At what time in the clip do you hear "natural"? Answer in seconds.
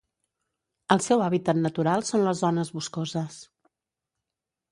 1.65-2.05